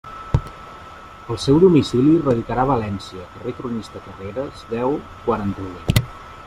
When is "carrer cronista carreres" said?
3.35-4.67